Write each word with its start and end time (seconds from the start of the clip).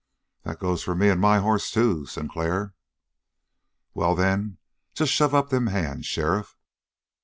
"That 0.41 0.57
goes 0.57 0.81
for 0.81 0.95
me 0.95 1.09
and 1.09 1.21
my 1.21 1.37
hoss, 1.37 1.69
too, 1.69 2.07
Sinclair." 2.07 2.73
"Well, 3.93 4.15
then, 4.15 4.57
just 4.95 5.13
shove 5.13 5.35
up 5.35 5.49
them 5.49 5.67
hands, 5.67 6.07
sheriff!" 6.07 6.57